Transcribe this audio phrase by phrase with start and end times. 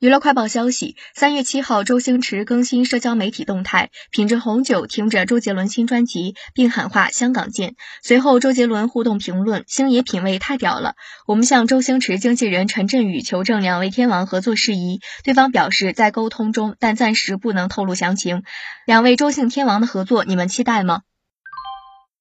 [0.00, 7.74] 娱乐快报消息三月七号周星驰更新社交媒体动态品着红酒听着周杰伦新专辑并喊话香港见。
[8.02, 10.94] 随后周杰伦互动评论星爷品味太屌了。
[11.26, 18.42] 我们向周星驰经纪人陈振宇求证两位天王合作事宜对方表示在沟通中但暂时不能透露详情。
[18.86, 21.02] 两位周姓天王的合作你们期待吗？